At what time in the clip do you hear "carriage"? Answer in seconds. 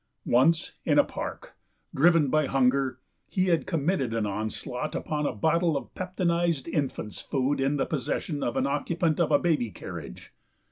9.69-10.33